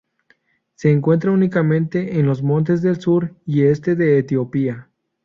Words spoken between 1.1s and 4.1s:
únicamente en los montes del sur y este